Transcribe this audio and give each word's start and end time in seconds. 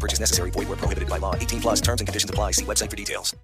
Purchase 0.00 0.18
necessary. 0.18 0.50
Void 0.50 0.68
were 0.68 0.76
prohibited 0.76 1.08
by 1.08 1.18
law. 1.18 1.34
18 1.36 1.60
plus 1.60 1.80
terms 1.80 2.00
and 2.00 2.08
conditions 2.08 2.30
apply. 2.30 2.52
See 2.52 2.64
website 2.64 2.88
for 2.88 2.96
details. 2.96 3.36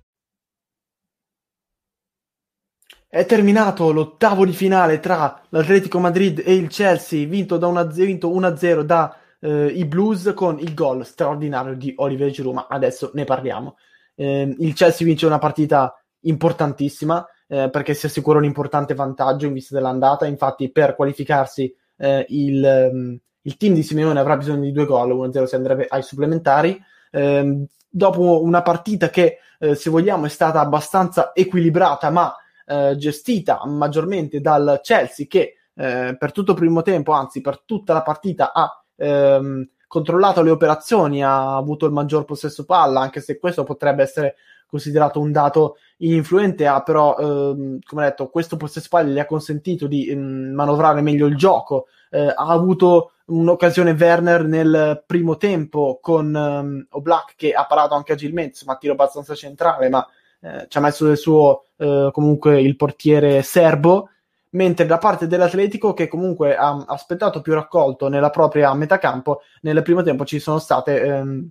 È 3.09 3.25
terminato 3.25 3.93
l'ottavo 3.93 4.45
di 4.45 4.53
finale 4.53 4.99
tra 4.99 5.41
l'Atletico 5.51 5.99
Madrid 6.01 6.43
e 6.45 6.55
il 6.55 6.69
Chelsea, 6.69 7.27
vinto, 7.27 7.57
da 7.57 7.67
una, 7.67 7.85
vinto 7.85 8.29
1-0 8.29 8.81
da 8.81 9.17
eh, 9.41 9.67
i 9.67 9.85
Blues 9.87 10.33
con 10.35 10.59
il 10.59 10.75
gol 10.75 11.07
straordinario 11.07 11.77
di 11.77 11.95
Oliver 11.97 12.31
Giroud, 12.31 12.55
ma 12.57 12.67
adesso 12.69 13.13
ne 13.15 13.25
parliamo. 13.25 13.77
Eh, 14.17 14.55
il 14.59 14.75
Chelsea 14.75 15.07
vince 15.07 15.25
una 15.25 15.39
partita 15.39 15.95
importantissima 16.23 17.25
eh, 17.47 17.71
perché 17.71 17.95
si 17.95 18.07
assicura 18.07 18.39
un 18.39 18.45
importante 18.45 18.95
vantaggio 18.95 19.47
in 19.47 19.53
vista 19.53 19.75
dell'andata, 19.75 20.27
infatti 20.27 20.71
per 20.71 20.97
qualificarsi 20.97 21.73
eh, 21.97 22.27
il, 22.29 22.91
um, 22.93 23.19
il, 23.47 23.57
team 23.57 23.75
di 23.75 23.83
Simeone 23.83 24.21
avrà 24.21 24.37
bisogno 24.37 24.63
di 24.63 24.73
due 24.73 24.85
gol, 24.85 25.11
1-0 25.11 25.45
si 25.45 25.55
andrebbe 25.55 25.87
ai 25.89 26.03
supplementari. 26.03 26.81
Ehm, 27.11 27.67
dopo 27.89 28.43
una 28.43 28.63
partita 28.63 29.09
che, 29.09 29.39
eh, 29.59 29.75
se 29.75 29.91
vogliamo, 29.91 30.27
è 30.27 30.29
stata 30.29 30.61
abbastanza 30.61 31.33
equilibrata, 31.35 32.11
ma 32.11 32.35
eh, 32.67 32.97
gestita 32.97 33.65
maggiormente 33.67 34.41
dal 34.41 34.81
Chelsea 34.83 35.27
che 35.29 35.53
per 35.77 36.33
tutto 36.33 36.53
il 36.53 36.57
primo 36.57 36.81
tempo, 36.81 37.13
anzi 37.13 37.43
per 37.43 37.61
tutta 37.67 37.93
la 37.93 38.01
partita, 38.01 38.55
ha 38.55 38.83
ehm, 38.97 39.69
controllato 39.87 40.43
le 40.43 40.51
operazioni, 40.51 41.23
ha 41.23 41.55
avuto 41.55 41.87
il 41.87 41.93
maggior 41.93 42.25
possesso 42.25 42.65
palla, 42.65 43.01
anche 43.01 43.21
se 43.21 43.39
questo 43.39 43.63
potrebbe 43.63 44.03
essere 44.03 44.37
considerato 44.67 45.21
un 45.21 45.31
dato 45.33 45.77
influente, 45.99 46.67
ha 46.67 46.83
però, 46.83 47.17
ehm, 47.17 47.79
come 47.85 48.05
detto, 48.05 48.29
questo 48.29 48.57
possesso 48.57 48.89
palla 48.91 49.11
gli 49.11 49.19
ha 49.19 49.27
consentito 49.27 49.87
di 49.87 50.09
ehm, 50.09 50.53
manovrare 50.55 51.01
meglio 51.03 51.27
il 51.27 51.37
gioco, 51.37 51.87
eh, 52.11 52.27
ha 52.27 52.49
avuto 52.49 53.13
un'occasione 53.27 53.97
Werner 53.99 54.45
nel 54.45 55.03
primo 55.07 55.37
tempo 55.37 55.99
con 56.01 56.35
um, 56.35 56.87
Oblak 56.91 57.35
che 57.37 57.53
ha 57.53 57.67
parato 57.67 57.95
anche 57.95 58.13
agilmente, 58.13 58.51
insomma 58.51 58.77
tiro 58.77 58.93
abbastanza 58.93 59.35
centrale, 59.35 59.89
ma 59.89 60.07
eh, 60.41 60.67
ci 60.69 60.79
ha 60.79 60.81
messo 60.81 61.07
del 61.07 61.17
suo 61.17 61.65
eh, 61.77 62.11
comunque 62.13 62.61
il 62.61 62.77
portiere 62.77 63.43
serbo 63.43 64.11
mentre 64.51 64.87
da 64.87 64.99
parte 64.99 65.27
dell'Atletico 65.27 65.93
che 65.93 66.09
comunque 66.09 66.57
ha 66.57 66.85
aspettato 66.87 67.41
più 67.43 67.53
raccolto 67.53 68.09
nella 68.09 68.31
propria 68.31 68.73
metacampo, 68.75 69.43
nel 69.63 69.83
primo 69.83 70.03
tempo 70.03 70.25
ci 70.25 70.39
sono 70.39 70.59
state, 70.59 71.03
ehm, 71.03 71.49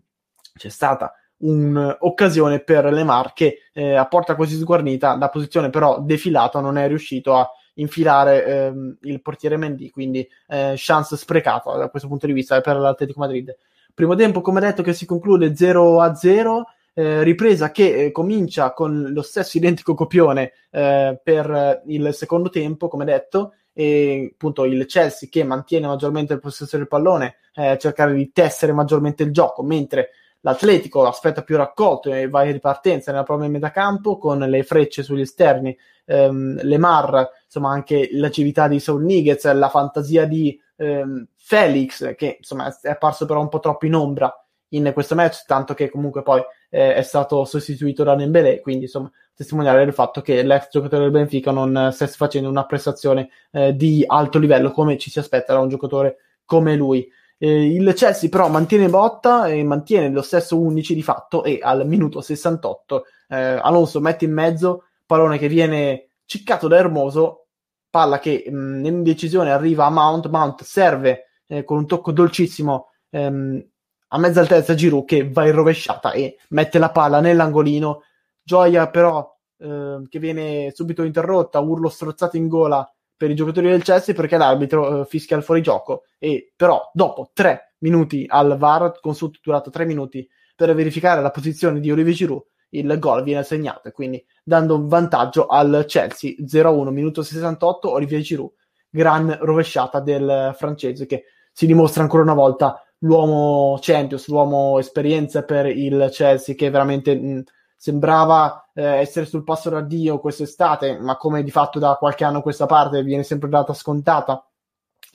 c'è 0.56 0.70
stata 0.70 1.14
un'occasione 1.38 2.60
per 2.62 2.86
Lemar 2.86 3.34
che 3.34 3.60
eh, 3.74 3.96
a 3.96 4.08
porta 4.08 4.36
così 4.36 4.58
sguarnita, 4.58 5.16
da 5.16 5.30
posizione 5.30 5.70
però 5.70 6.00
defilato, 6.00 6.60
non 6.62 6.78
è 6.78 6.88
riuscito 6.88 7.36
a 7.36 7.48
infilare 7.76 8.46
ehm, 8.46 8.98
il 9.02 9.22
portiere 9.22 9.58
Mendy, 9.58 9.90
quindi 9.90 10.28
eh, 10.48 10.74
chance 10.76 11.16
sprecata 11.18 11.76
da 11.76 11.90
questo 11.90 12.08
punto 12.08 12.26
di 12.26 12.34
vista 12.34 12.60
per 12.62 12.78
l'Atletico 12.78 13.20
Madrid. 13.20 13.56
Primo 13.94 14.16
tempo, 14.16 14.42
come 14.42 14.60
detto, 14.60 14.84
che 14.84 14.94
si 14.94 15.06
conclude 15.06 15.56
0 15.56 16.02
a 16.02 16.14
0 16.16 16.66
eh, 16.98 17.24
ripresa 17.24 17.72
che 17.72 18.06
eh, 18.06 18.12
comincia 18.12 18.72
con 18.72 19.12
lo 19.12 19.22
stesso 19.22 19.58
identico 19.58 19.94
copione 19.94 20.54
eh, 20.72 21.20
per 21.22 21.82
il 21.88 22.14
secondo 22.14 22.50
tempo, 22.50 22.88
come 22.88 23.06
detto, 23.06 23.54
e 23.74 24.32
appunto 24.34 24.64
il 24.64 24.86
Chelsea 24.86 25.28
che 25.30 25.44
mantiene 25.44 25.88
maggiormente 25.88 26.34
il 26.34 26.40
possesso 26.40 26.78
del 26.78 26.88
pallone, 26.88 27.36
eh, 27.54 27.78
cercare 27.78 28.14
di 28.14 28.32
tessere 28.32 28.72
maggiormente 28.72 29.24
il 29.24 29.32
gioco, 29.32 29.62
mentre 29.64 30.12
l'Atletico 30.40 31.06
aspetta 31.06 31.44
più 31.44 31.58
raccolto 31.58 32.14
e 32.14 32.30
va 32.30 32.46
in 32.46 32.54
ripartenza 32.54 33.12
nella 33.12 33.24
propria 33.24 33.50
metacampo 33.50 34.18
con 34.18 34.40
le 34.40 34.64
frecce 34.64 35.04
sugli 35.04 35.22
esterni, 35.22 35.78
ehm, 36.06 36.62
le 36.62 36.78
Mar, 36.78 37.30
insomma 37.46 37.72
anche 37.72 38.10
l'agilità 38.14 38.68
di 38.68 38.80
Saul 38.80 39.04
Niguez, 39.04 39.52
la 39.52 39.70
fantasia 39.70 40.26
di 40.26 40.58
ehm, 40.78 41.28
Felix 41.36 42.16
che 42.16 42.38
insomma 42.40 42.74
è 42.82 42.90
apparso 42.90 43.26
però 43.26 43.42
un 43.42 43.50
po' 43.50 43.60
troppo 43.60 43.86
in 43.86 43.96
ombra 43.96 44.34
in 44.70 44.92
questo 44.94 45.16
match, 45.16 45.46
tanto 45.46 45.74
che 45.74 45.90
comunque 45.90 46.22
poi 46.22 46.42
eh, 46.70 46.96
è 46.96 47.02
stato 47.02 47.46
sostituito 47.46 48.04
da 48.04 48.16
Nembele, 48.16 48.60
quindi 48.62 48.86
insomma 48.86 49.12
testimoniare 49.34 49.84
il 49.84 49.94
fatto 49.94 50.22
che 50.22 50.44
l'ex 50.44 50.70
giocatore 50.70 51.04
del 51.04 51.12
Benfica 51.12 51.52
non 51.52 51.90
stesse 51.92 52.16
facendo 52.16 52.50
una 52.50 52.66
prestazione 52.66 53.30
eh, 53.52 53.76
di 53.76 54.04
alto 54.06 54.40
livello 54.40 54.72
come 54.72 54.98
ci 54.98 55.10
si 55.10 55.20
aspetta 55.20 55.54
da 55.54 55.60
un 55.60 55.70
giocatore 55.70 56.18
come 56.46 56.76
lui. 56.76 57.08
Eh, 57.38 57.74
il 57.74 57.94
Chelsea 57.94 58.30
però 58.30 58.48
mantiene 58.48 58.90
botta 58.90 59.48
e 59.48 59.64
mantiene 59.64 60.10
lo 60.10 60.22
stesso 60.22 60.60
11 60.60 60.96
di 60.96 61.04
fatto 61.04 61.44
e 61.44 61.60
al 61.62 61.86
minuto 61.86 62.22
68 62.22 63.06
eh, 63.28 63.36
Alonso 63.36 64.00
mette 64.00 64.26
in 64.26 64.32
mezzo 64.32 64.86
pallone 65.06 65.38
che 65.38 65.48
viene 65.48 66.08
ciccato 66.26 66.68
da 66.68 66.78
Hermoso, 66.78 67.48
palla 67.90 68.20
che 68.20 68.46
mh, 68.48 68.86
in 68.86 69.04
decisione 69.04 69.52
arriva 69.52 69.86
a 69.86 69.90
Mount, 69.90 70.28
Mount 70.28 70.64
serve 70.64 71.26
eh, 71.48 71.64
con 71.64 71.78
un 71.78 71.88
tocco 71.88 72.12
dolcissimo 72.12 72.90
ehm, 73.10 73.64
a 74.10 74.18
mezza 74.18 74.40
altezza 74.40 74.76
Giroud 74.76 75.06
che 75.06 75.30
va 75.30 75.46
in 75.46 75.54
rovesciata 75.54 76.12
e 76.12 76.38
mette 76.50 76.80
la 76.80 76.92
palla 76.92 77.20
nell'angolino. 77.20 78.04
Gioia 78.42 78.90
però 78.90 79.36
eh, 79.58 80.02
che 80.08 80.20
viene 80.20 80.72
subito 80.74 81.04
interrotta, 81.04 81.60
urlo 81.60 81.90
strozzato 81.90 82.38
in 82.38 82.48
gola 82.48 82.88
per 83.18 83.30
i 83.30 83.36
giocatori 83.36 83.70
del 83.70 83.84
Chelsea 83.84 84.14
perché 84.14 84.38
l'arbitro 84.38 85.02
eh, 85.02 85.06
fischia 85.06 85.38
il 85.38 85.44
fuorigioco 85.44 86.04
e 86.20 86.52
però 86.56 86.90
dopo 86.94 87.32
tre 87.34 87.76
minuti 87.80 88.26
al 88.28 88.58
VAR, 88.58 89.00
consulto 89.00 89.40
durato 89.42 89.70
tre 89.70 89.86
minuti 89.86 90.28
per 90.56 90.74
verificare 90.74 91.22
la 91.22 91.32
posizione 91.32 91.80
di 91.80 91.92
Olivier 91.92 92.16
Giroud, 92.16 92.44
il 92.78 93.00
gol 93.00 93.24
viene 93.24 93.42
assegnato 93.42 93.88
e 93.88 93.92
quindi 93.92 94.24
dando 94.44 94.76
un 94.76 94.88
vantaggio 94.88 95.48
al 95.48 95.86
Chelsea 95.88 96.36
0-1 96.40 96.90
minuto 96.90 97.24
68 97.24 97.92
Olivier 97.92 98.22
Giroud 98.22 98.52
gran 98.96 99.38
rovesciata 99.42 100.00
del 100.00 100.54
francese 100.56 101.06
che 101.06 101.26
si 101.52 101.66
dimostra 101.66 102.02
ancora 102.02 102.24
una 102.24 102.34
volta 102.34 102.82
l'uomo 103.00 103.78
Champions, 103.82 104.28
l'uomo 104.30 104.80
esperienza 104.80 105.44
per 105.44 105.66
il 105.66 106.10
Chelsea 106.12 106.56
che 106.56 106.70
veramente 106.70 107.16
mh, 107.16 107.44
sembrava 107.76 108.70
eh, 108.74 108.84
essere 108.84 109.26
sul 109.26 109.44
passo 109.44 109.70
d'addio 109.70 110.20
quest'estate, 110.20 110.98
ma 110.98 111.18
come 111.18 111.44
di 111.44 111.52
fatto 111.52 111.78
da 111.78 111.96
qualche 111.96 112.24
anno 112.24 112.40
a 112.40 112.42
questa 112.42 112.66
parte 112.66 113.04
viene 113.04 113.24
sempre 113.24 113.50
data 113.50 113.74
scontata 113.74 114.48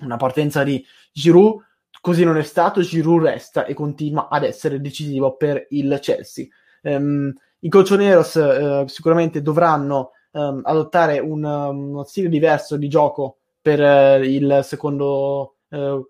una 0.00 0.16
partenza 0.16 0.62
di 0.62 0.84
Giroud, 1.12 1.62
così 2.00 2.24
non 2.24 2.36
è 2.36 2.42
stato, 2.42 2.80
Giroud 2.80 3.24
resta 3.24 3.64
e 3.64 3.74
continua 3.74 4.28
ad 4.28 4.44
essere 4.44 4.80
decisivo 4.80 5.36
per 5.36 5.66
il 5.70 5.98
Chelsea. 6.00 6.46
Um, 6.82 7.32
I 7.60 7.68
colchoneros 7.68 8.34
uh, 8.34 8.86
sicuramente 8.86 9.42
dovranno 9.42 10.12
um, 10.32 10.60
adottare 10.64 11.18
un, 11.18 11.44
um, 11.44 11.90
uno 11.90 12.04
stile 12.04 12.28
diverso 12.28 12.76
di 12.76 12.88
gioco 12.88 13.38
per 13.60 13.80
uh, 13.80 14.22
il 14.22 14.60
secondo 14.62 15.56
uh, 15.68 16.08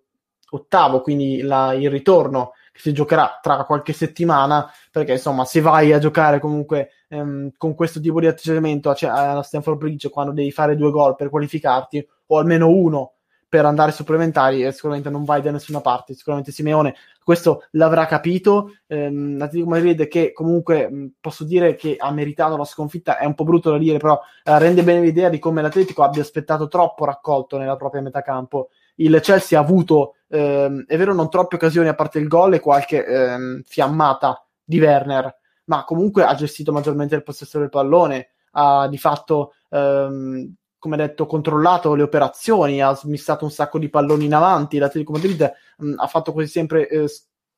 ottavo, 0.51 1.01
quindi 1.01 1.43
la, 1.43 1.73
il 1.75 1.91
ritorno 1.91 2.53
che 2.73 2.81
si 2.81 2.93
giocherà 2.93 3.39
tra 3.43 3.65
qualche 3.65 3.93
settimana, 3.93 4.71
perché 4.91 5.13
insomma 5.13 5.45
se 5.45 5.61
vai 5.61 5.93
a 5.93 5.99
giocare 5.99 6.39
comunque 6.39 6.91
ehm, 7.09 7.51
con 7.57 7.75
questo 7.75 8.01
tipo 8.01 8.21
di 8.21 8.27
atteggiamento 8.27 8.95
cioè, 8.95 9.11
alla 9.11 9.43
Stanford 9.43 9.79
Bridge 9.79 10.09
quando 10.09 10.33
devi 10.33 10.53
fare 10.53 10.77
due 10.77 10.91
gol 10.91 11.17
per 11.17 11.31
qualificarti, 11.31 12.07
o 12.27 12.39
almeno 12.39 12.69
uno 12.69 13.15
per 13.51 13.67
andare 13.67 13.91
supplementari, 13.91 14.65
eh, 14.65 14.73
sicuramente 14.73 15.11
non 15.11 15.25
vai 15.25 15.43
da 15.43 15.51
nessuna 15.51 15.81
parte, 15.81 16.15
sicuramente 16.15 16.53
Simeone 16.53 16.95
questo 17.23 17.65
l'avrà 17.73 18.07
capito, 18.07 18.77
ehm, 18.87 19.37
l'Atletico 19.37 19.71
Madrid 19.71 20.09
che 20.09 20.33
comunque 20.33 20.89
mh, 20.89 21.13
posso 21.21 21.45
dire 21.45 21.75
che 21.75 21.97
ha 21.99 22.11
meritato 22.13 22.57
la 22.57 22.65
sconfitta, 22.65 23.19
è 23.19 23.25
un 23.27 23.35
po' 23.35 23.45
brutto 23.45 23.71
da 23.71 23.79
dire, 23.79 23.99
però 23.99 24.19
eh, 24.45 24.59
rende 24.59 24.83
bene 24.83 25.01
l'idea 25.01 25.29
di 25.29 25.39
come 25.39 25.63
l'Atletico 25.63 26.03
abbia 26.03 26.23
aspettato 26.23 26.69
troppo 26.69 27.05
raccolto 27.05 27.59
nella 27.59 27.77
propria 27.77 28.01
metacampo 28.01 28.71
il 28.97 29.19
Chelsea 29.21 29.59
ha 29.59 29.63
avuto, 29.63 30.17
ehm, 30.29 30.85
è 30.87 30.97
vero, 30.97 31.15
non 31.15 31.31
troppe 31.31 31.57
occasioni 31.57 31.89
a 31.89 31.95
parte 31.95 32.19
il 32.19 32.29
gol 32.29 32.55
e 32.55 32.61
qualche 32.61 33.05
ehm, 33.05 33.63
fiammata 33.65 34.45
di 34.63 34.79
Werner, 34.79 35.35
ma 35.65 35.85
comunque 35.85 36.25
ha 36.25 36.35
gestito 36.35 36.73
maggiormente 36.73 37.15
il 37.15 37.23
possesso 37.23 37.59
del 37.59 37.71
pallone, 37.71 38.29
ha 38.53 38.89
di 38.89 38.99
fatto, 38.99 39.55
ehm, 39.71 40.55
come 40.81 40.97
detto, 40.97 41.27
controllato 41.27 41.95
le 41.95 42.03
operazioni, 42.03 42.83
ha 42.83 42.95
smissato 42.95 43.45
un 43.45 43.51
sacco 43.51 43.79
di 43.79 43.91
palloni 43.91 44.25
in 44.25 44.35
avanti. 44.35 44.79
L'Atletico 44.79 45.13
Madrid 45.13 45.53
mh, 45.77 45.93
ha 45.99 46.07
fatto 46.09 46.33
quasi 46.33 46.49
sempre 46.49 46.89
eh, 46.89 47.07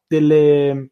delle 0.06 0.90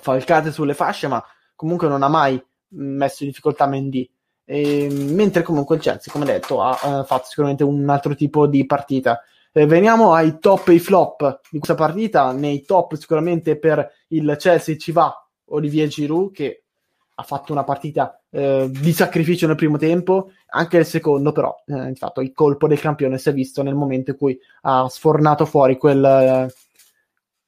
falcate 0.00 0.52
sulle 0.52 0.72
fasce, 0.72 1.08
ma 1.08 1.22
comunque 1.54 1.88
non 1.88 2.02
ha 2.02 2.08
mai 2.08 2.42
messo 2.68 3.24
in 3.24 3.30
difficoltà 3.30 3.66
Mendy. 3.66 4.08
E, 4.44 4.88
mentre 4.90 5.42
comunque 5.42 5.76
il 5.76 5.82
Chelsea, 5.82 6.12
come 6.12 6.24
detto, 6.24 6.62
ha 6.62 7.00
eh, 7.00 7.04
fatto 7.04 7.26
sicuramente 7.26 7.64
un 7.64 7.86
altro 7.88 8.14
tipo 8.14 8.46
di 8.46 8.64
partita. 8.64 9.20
Eh, 9.52 9.66
veniamo 9.66 10.12
ai 10.14 10.38
top 10.38 10.68
e 10.68 10.72
ai 10.72 10.78
flop 10.78 11.40
di 11.50 11.58
questa 11.58 11.74
partita. 11.74 12.30
Nei 12.30 12.62
top, 12.62 12.94
sicuramente 12.94 13.58
per 13.58 13.86
il 14.08 14.36
Chelsea 14.38 14.76
ci 14.76 14.92
va 14.92 15.12
Olivier 15.46 15.88
Giroud, 15.88 16.32
che 16.32 16.62
ha 17.16 17.22
fatto 17.24 17.50
una 17.50 17.64
partita 17.64 18.17
eh, 18.30 18.68
di 18.70 18.92
sacrificio 18.92 19.46
nel 19.46 19.56
primo 19.56 19.78
tempo, 19.78 20.32
anche 20.50 20.76
nel 20.76 20.86
secondo, 20.86 21.32
però 21.32 21.54
eh, 21.66 21.94
fatto, 21.94 22.20
il 22.20 22.32
colpo 22.32 22.68
del 22.68 22.80
campione 22.80 23.18
si 23.18 23.28
è 23.28 23.32
visto 23.32 23.62
nel 23.62 23.74
momento 23.74 24.10
in 24.10 24.16
cui 24.16 24.38
ha 24.62 24.88
sfornato 24.88 25.46
fuori 25.46 25.76
quel, 25.76 26.04
eh, 26.04 26.54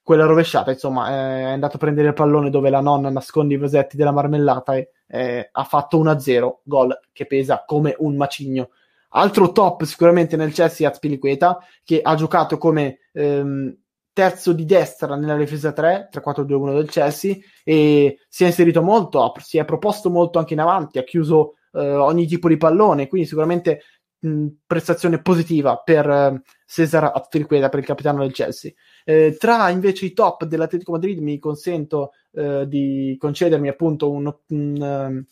quella 0.02 0.24
rovesciata. 0.24 0.70
Insomma, 0.70 1.08
è 1.08 1.42
andato 1.42 1.76
a 1.76 1.78
prendere 1.78 2.08
il 2.08 2.14
pallone 2.14 2.50
dove 2.50 2.70
la 2.70 2.80
nonna 2.80 3.10
nasconde 3.10 3.54
i 3.54 3.58
vasetti 3.58 3.96
della 3.96 4.12
marmellata 4.12 4.74
e 4.76 4.90
eh, 5.06 5.48
ha 5.52 5.64
fatto 5.64 6.02
1-0, 6.02 6.58
gol 6.62 6.98
che 7.12 7.26
pesa 7.26 7.64
come 7.66 7.94
un 7.98 8.16
macigno. 8.16 8.70
Altro 9.12 9.50
top 9.50 9.82
sicuramente 9.82 10.36
nel 10.36 10.52
Chelsea 10.52 10.86
è 10.88 10.90
Azpilicueta, 10.90 11.58
che 11.84 12.00
ha 12.00 12.14
giocato 12.14 12.58
come 12.58 13.00
ehm, 13.12 13.76
terzo 14.12 14.52
di 14.52 14.64
destra 14.64 15.16
nella 15.16 15.36
difesa 15.36 15.72
3, 15.72 16.08
3-4-2-1 16.12 16.74
del 16.74 16.90
Chelsea, 16.90 17.36
e 17.64 18.18
si 18.28 18.44
è 18.44 18.46
inserito 18.46 18.82
molto, 18.82 19.32
si 19.38 19.58
è 19.58 19.64
proposto 19.64 20.10
molto 20.10 20.38
anche 20.38 20.54
in 20.54 20.60
avanti, 20.60 20.98
ha 20.98 21.04
chiuso 21.04 21.54
eh, 21.72 21.80
ogni 21.80 22.26
tipo 22.26 22.48
di 22.48 22.56
pallone, 22.56 23.08
quindi 23.08 23.28
sicuramente 23.28 23.82
mh, 24.20 24.46
prestazione 24.66 25.20
positiva 25.20 25.76
per 25.76 26.08
eh, 26.08 26.42
Cesar 26.66 27.12
Azpilicueta, 27.14 27.68
per 27.68 27.80
il 27.80 27.86
capitano 27.86 28.20
del 28.20 28.32
Chelsea. 28.32 28.72
Eh, 29.04 29.36
tra 29.38 29.68
invece 29.70 30.06
i 30.06 30.12
top 30.12 30.44
dell'Atletico 30.44 30.92
Madrid 30.92 31.18
mi 31.20 31.38
consento 31.38 32.12
eh, 32.32 32.66
di 32.68 33.16
concedermi 33.18 33.68
appunto 33.68 34.10
un, 34.10 34.32
un 34.48 34.80
um, 34.80 35.24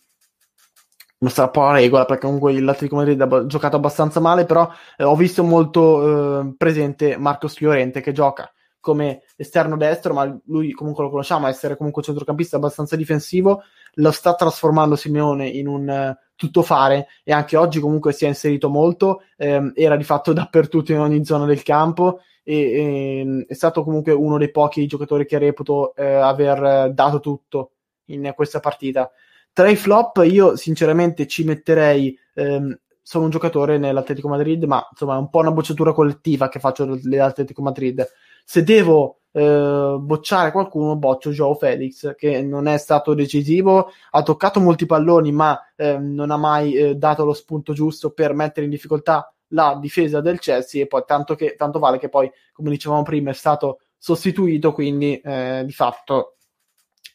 non 1.20 1.31
sarà 1.31 1.48
po' 1.48 1.62
la 1.62 1.72
regola 1.72 2.04
perché 2.04 2.26
comunque 2.26 2.60
l'Atletico 2.60 2.96
Madrid 2.96 3.20
ha 3.20 3.46
giocato 3.46 3.76
abbastanza 3.76 4.20
male, 4.20 4.44
però 4.44 4.70
eh, 4.96 5.02
ho 5.04 5.16
visto 5.16 5.42
molto 5.42 6.40
eh, 6.40 6.54
presente 6.56 7.16
Marcos 7.16 7.58
Llorente 7.60 8.00
che 8.00 8.12
gioca 8.12 8.50
come 8.80 9.22
esterno 9.36 9.76
destro, 9.76 10.14
ma 10.14 10.40
lui 10.46 10.72
comunque 10.72 11.04
lo 11.04 11.10
conosciamo, 11.10 11.46
essere 11.46 11.76
comunque 11.76 12.00
un 12.00 12.08
centrocampista 12.08 12.56
abbastanza 12.56 12.96
difensivo, 12.96 13.62
lo 13.94 14.10
sta 14.10 14.34
trasformando 14.34 14.96
Simeone 14.96 15.48
in 15.48 15.66
un 15.66 15.88
uh, 15.88 16.26
tuttofare 16.34 17.08
e 17.25 17.32
anche 17.32 17.56
oggi 17.56 17.80
comunque 17.80 18.12
si 18.12 18.25
è 18.25 18.28
inserito 18.28 18.69
molto, 18.69 19.22
ehm, 19.36 19.72
era 19.75 19.96
di 19.96 20.04
fatto 20.04 20.32
dappertutto 20.34 20.92
in 20.92 21.00
ogni 21.00 21.25
zona 21.25 21.44
del 21.44 21.62
campo 21.62 22.20
e, 22.42 22.54
e 22.54 23.19
ehm, 23.20 23.44
è 23.46 23.54
stato 23.54 23.82
comunque 23.82 24.12
uno 24.12 24.38
dei 24.38 24.50
pochi 24.50 24.86
giocatori 24.86 25.26
che 25.26 25.38
reputo 25.38 25.94
eh, 25.94 26.04
aver 26.04 26.92
dato 26.92 27.20
tutto 27.20 27.72
in 28.06 28.32
questa 28.34 28.60
partita. 28.60 29.10
Tra 29.52 29.69
i 29.69 29.76
flop 29.76 30.22
io 30.24 30.56
sinceramente 30.56 31.26
ci 31.26 31.42
metterei 31.44 32.16
ehm, 32.34 32.78
sono 33.08 33.24
un 33.24 33.31
giocatore 33.31 33.78
nell'Atletico 33.78 34.28
Madrid, 34.28 34.64
ma 34.64 34.86
insomma 34.90 35.14
è 35.14 35.19
un 35.19 35.31
po' 35.31 35.38
una 35.38 35.50
bocciatura 35.50 35.94
collettiva 35.94 36.50
che 36.50 36.60
faccio 36.60 36.84
dell'Atletico 36.84 37.62
Madrid. 37.62 38.06
Se 38.50 38.62
devo 38.62 39.18
eh, 39.32 39.96
bocciare 40.00 40.52
qualcuno, 40.52 40.96
boccio 40.96 41.32
Joe 41.32 41.54
Felix, 41.56 42.14
che 42.14 42.40
non 42.40 42.66
è 42.66 42.78
stato 42.78 43.12
decisivo, 43.12 43.90
ha 44.12 44.22
toccato 44.22 44.58
molti 44.58 44.86
palloni, 44.86 45.32
ma 45.32 45.60
eh, 45.76 45.98
non 45.98 46.30
ha 46.30 46.38
mai 46.38 46.72
eh, 46.72 46.94
dato 46.94 47.26
lo 47.26 47.34
spunto 47.34 47.74
giusto 47.74 48.12
per 48.12 48.32
mettere 48.32 48.64
in 48.64 48.70
difficoltà 48.70 49.30
la 49.48 49.76
difesa 49.78 50.22
del 50.22 50.38
Chelsea 50.38 50.82
e 50.82 50.86
poi 50.86 51.02
tanto, 51.06 51.34
che, 51.34 51.56
tanto 51.58 51.78
vale 51.78 51.98
che 51.98 52.08
poi, 52.08 52.30
come 52.50 52.70
dicevamo 52.70 53.02
prima, 53.02 53.32
è 53.32 53.34
stato 53.34 53.80
sostituito, 53.98 54.72
quindi 54.72 55.20
eh, 55.20 55.62
di 55.66 55.72
fatto 55.72 56.36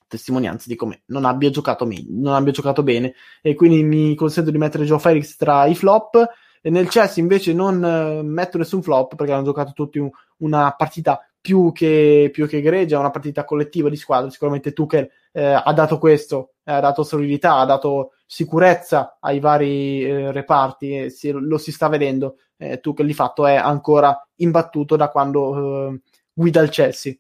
testimonianza 0.07 0.65
di 0.68 0.75
come 0.75 1.01
non 1.07 1.25
abbia 1.25 1.50
giocato, 1.50 1.88
me- 1.88 2.06
non 2.09 2.35
abbia 2.35 2.51
giocato 2.51 2.83
bene. 2.83 3.15
E 3.41 3.56
quindi 3.56 3.81
mi 3.81 4.13
consento 4.13 4.51
di 4.51 4.59
mettere 4.59 4.85
Joe 4.85 5.00
Felix 5.00 5.35
tra 5.35 5.65
i 5.65 5.74
flop 5.74 6.30
e 6.65 6.69
nel 6.69 6.88
Chelsea 6.88 7.21
invece 7.21 7.51
non 7.51 7.83
eh, 7.83 8.21
metto 8.24 8.57
nessun 8.57 8.81
flop 8.81 9.15
perché 9.18 9.33
hanno 9.33 9.44
giocato 9.44 9.74
tutti 9.74 10.00
un, 10.00 10.10
una 10.38 10.74
partita 10.77 11.19
più 11.42 11.74
che, 11.74 12.30
più 12.31 12.48
che 12.48 12.60
egregia, 12.60 13.00
una 13.00 13.12
partita 13.12 13.44
collettiva 13.44 13.89
di 13.89 13.98
squadra, 13.98 14.30
sicuramente 14.30 14.71
Tuchel 14.71 15.10
eh, 15.33 15.44
ha 15.44 15.74
dato 15.74 15.98
questo, 15.98 16.54
eh, 16.63 16.71
ha 16.71 16.80
dato 16.80 17.04
solidità, 17.04 17.57
ha 17.57 17.65
dato 17.65 18.13
sicurezza 18.25 19.18
ai 19.19 19.42
vari 19.42 20.06
eh, 20.06 20.31
reparti 20.31 20.98
e 20.98 21.10
si, 21.10 21.31
lo 21.31 21.57
si 21.57 21.74
sta 21.74 21.89
vedendo, 21.89 22.38
eh, 22.56 22.80
Tuchel 22.80 23.07
di 23.07 23.13
fatto 23.13 23.45
è 23.45 23.56
ancora 23.56 24.25
imbattuto 24.36 24.95
da 24.95 25.09
quando 25.09 25.89
eh, 25.89 26.00
guida 26.31 26.62
il 26.62 26.69
Chelsea. 26.69 27.13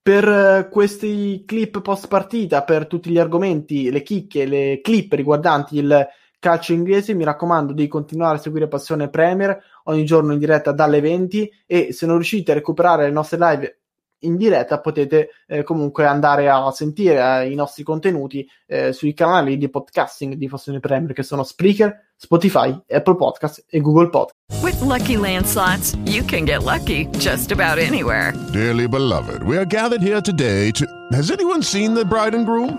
Per 0.00 0.28
eh, 0.28 0.68
questi 0.70 1.42
clip 1.44 1.80
post 1.80 2.06
partita, 2.06 2.62
per 2.62 2.86
tutti 2.86 3.10
gli 3.10 3.18
argomenti, 3.18 3.90
le 3.90 4.02
chicche, 4.02 4.46
le 4.46 4.80
clip 4.80 5.14
riguardanti 5.14 5.78
il 5.78 6.08
calcio 6.44 6.74
inglese, 6.74 7.14
mi 7.14 7.24
raccomando 7.24 7.72
di 7.72 7.88
continuare 7.88 8.36
a 8.36 8.38
seguire 8.38 8.68
Passione 8.68 9.08
Premier 9.08 9.58
ogni 9.84 10.04
giorno 10.04 10.34
in 10.34 10.38
diretta 10.38 10.72
dalle 10.72 11.00
20 11.00 11.50
e 11.64 11.94
se 11.94 12.04
non 12.04 12.16
riuscite 12.16 12.50
a 12.50 12.54
recuperare 12.54 13.04
le 13.04 13.12
nostre 13.12 13.38
live 13.38 13.78
in 14.24 14.36
diretta 14.36 14.78
potete 14.80 15.30
eh, 15.46 15.62
comunque 15.62 16.04
andare 16.04 16.50
a 16.50 16.70
sentire 16.70 17.44
eh, 17.44 17.50
i 17.50 17.54
nostri 17.54 17.82
contenuti 17.82 18.46
eh, 18.66 18.92
sui 18.92 19.14
canali 19.14 19.56
di 19.56 19.70
podcasting 19.70 20.34
di 20.34 20.46
Passione 20.46 20.80
Premier 20.80 21.14
che 21.14 21.22
sono 21.22 21.44
Spreaker, 21.44 22.12
Spotify, 22.14 22.78
Apple 22.90 23.16
Podcast 23.16 23.64
e 23.66 23.80
Google 23.80 24.10
Podcast. 24.10 24.62
With 24.62 24.78
lucky 24.82 25.16
landslots, 25.16 25.96
you 26.04 26.22
can 26.26 26.44
get 26.44 26.62
lucky 26.62 27.06
just 27.18 27.52
about 27.52 27.78
anywhere. 27.78 28.34
Dearly 28.52 28.86
beloved, 28.86 29.42
we 29.44 29.56
are 29.56 29.66
gathered 29.66 30.02
here 30.02 30.20
today 30.20 30.70
to. 30.72 30.84
Has 31.12 31.30
anyone 31.30 31.62
seen 31.62 31.94
the 31.94 32.04
bride 32.04 32.34
and 32.34 32.44
groom? 32.44 32.78